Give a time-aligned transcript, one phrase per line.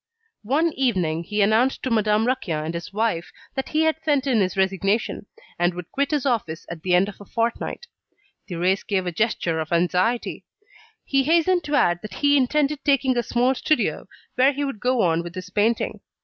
[0.45, 4.41] One evening, he announced to Madame Raquin and his wife that he had sent in
[4.41, 5.27] his resignation,
[5.59, 7.85] and would quit his office at the end of a fortnight.
[8.49, 10.43] Thérèse gave a gesture of anxiety.
[11.05, 15.03] He hastened to add that he intended taking a small studio where he would go
[15.03, 15.99] on with his painting.